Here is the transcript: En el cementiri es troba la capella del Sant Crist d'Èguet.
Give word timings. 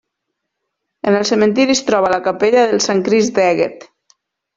En 1.11 1.17
el 1.17 1.27
cementiri 1.29 1.75
es 1.77 1.83
troba 1.89 2.09
la 2.13 2.19
capella 2.29 2.63
del 2.71 2.81
Sant 2.87 3.05
Crist 3.11 3.37
d'Èguet. 3.37 3.87